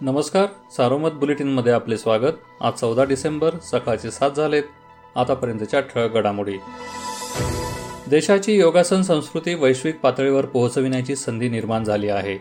[0.00, 2.32] नमस्कार सारोमत बुलेटिनमध्ये आपले स्वागत.
[2.60, 4.62] आज चौदा डिसेंबर सकाळचे सात झालेत.
[5.16, 6.56] आतापर्यंतच्या ठळक घडामोडी.
[8.10, 12.38] देशाची योगासन संस्कृती वैश्विक पातळीवर पोहोचविण्याची संधी निर्माण झाली आहे.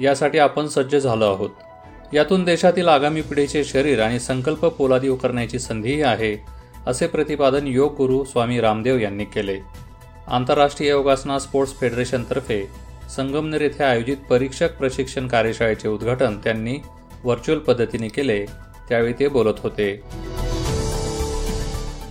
[0.00, 1.50] यासाठी आपण सज्ज झालो आहोत.
[2.12, 6.36] यातून देशातील आगामी पिढीचे शरीर आणि संकल्प पोलादी करण्याची संधीही आहे
[6.86, 9.58] असे प्रतिपादन योग गुरु स्वामी रामदेव यांनी केले.
[10.28, 16.78] आंतरराष्ट्रीय योगासना स्पोर्ट्स फेडरेशनतर्फे संगमनेर येथे आयोजित परीक्षक प्रशिक्षण कार्यशाळेचे उद्घाटन त्यांनी
[17.24, 18.44] व्हर्च्युअल पद्धतीने केले
[18.88, 19.92] त्यावेळी ते बोलत होते.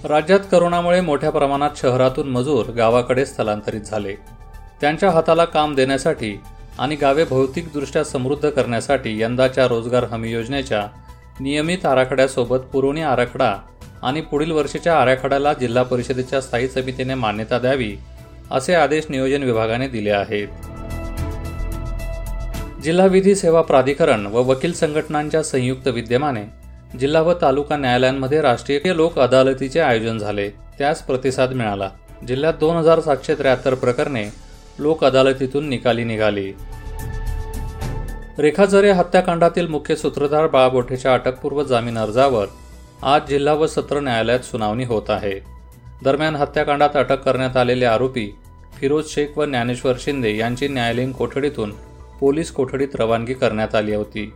[0.04, 4.16] राज्यात करोनामुळे मोठ्या प्रमाणात शहरातून मजूर गावाकडे स्थलांतरित झाले.
[4.82, 6.36] त्यांच्या हाताला काम देण्यासाठी
[6.80, 10.88] आणि गावे भौतिकदृष्ट्या समृद्ध करण्यासाठी यंदाच्या रोजगार हमी योजनेच्या
[11.40, 13.56] नियमित आराखड्यासोबत पुरवणी आराखडा
[14.02, 17.96] आणि पुढील वर्षीच्या आराखड्याला जिल्हा परिषदेच्या स्थायी समितीने मान्यता द्यावी
[18.52, 20.48] असे आदेश नियोजन विभागाने दिले आहेत.
[22.84, 26.44] जिल्हा विधी सेवा प्राधिकरण व वकील संघटनांच्या संयुक्त विद्यमाने
[27.00, 30.50] जिल्हा व तालुका न्यायालयांमध्ये राष्ट्रीय लोक अदालतीचे आयोजन झाले.
[30.50, 31.90] त्यास प्रतिसाद मिळाला.
[32.28, 34.26] जिल्ह्यात दोन हजार सातशे त्र्याहत्तर प्रकरणे
[34.80, 36.52] लोक अदालतीतून निकाली निघाली.
[38.40, 42.46] रेखाजरे हत्याकांडातील मुख्य सूत्रधार बाळाबोठेच्या अटकपूर्व जामीन अर्जावर
[43.04, 45.40] आज जिल्हा व सत्र न्यायालयात सुनावणी होत आहे.
[46.04, 48.36] दरम्यान हत्याकांडात अटक करण्यात आलेले आरोपी
[48.78, 51.72] फिरोज शेख व ज्ञानेश्वर शिंदे यांची न्यायालयीन कोठडीतून
[52.20, 54.34] पोलीस कोठडीत रवानगी करण्यात आली होती.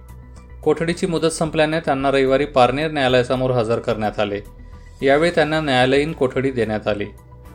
[0.63, 4.39] कोठडीची मुदत संपल्याने त्यांना रविवारी पारनेर न्यायालयासमोर हजर करण्यात आले.
[5.01, 7.05] यावेळी त्यांना न्यायालयीन कोठडी देण्यात आली.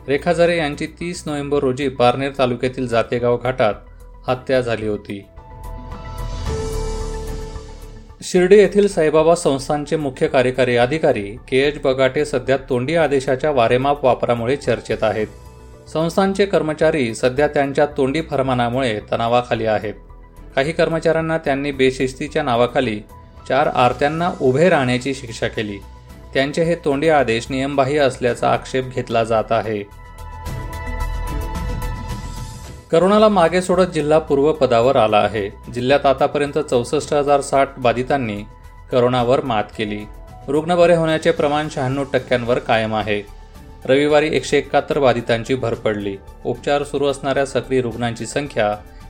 [0.07, 3.73] रेखा झरे यांची तीस नोव्हेंबर रोजी पारनेर तालुक्यातील जातेगाव घाटात
[4.27, 5.25] हत्या झाली होती.
[8.21, 14.55] शिर्डी येथील साईबाबा संस्थांचे मुख्य कार्यकारी अधिकारी के एच बगाटे सध्या तोंडी आदेशाच्या वारेमाप वापरामुळे
[14.55, 15.27] चर्चेत आहेत.
[15.93, 19.93] संस्थांचे कर्मचारी सध्या त्यांच्या तोंडी फरमानामुळे तणावाखाली आहेत.
[20.59, 22.99] काही कर्मचाऱ्यांना त्यांनी बेशिस्तीच्या नावाखाली
[23.47, 25.77] चार आरत्यांना उभे राहण्याची शिक्षा केली.
[26.33, 29.83] त्यांचे हे तोंडी आदेश नियमबाह्य असल्याचा आक्षेप घेतला जात आहे.
[32.91, 35.71] करोनाला मागे सोडत जिल्हा पूर्वपदावर आला आहे.
[35.73, 38.43] जिल्ह्यात आतापर्यंत चौसष्ट हजार साठ बाधितांनी
[38.91, 39.99] करोनावर मात केली.
[40.47, 43.21] रुग्ण बरे होण्याचे प्रमाण शहाण्णव टक्क्यांवर कायम आहे.
[43.85, 46.17] रविवारी एकशे एकाहत्तर बाधितांची भर पडली.
[46.45, 48.75] उपचार सुरू असणाऱ्या सक्रिय रुग्णांची संख्या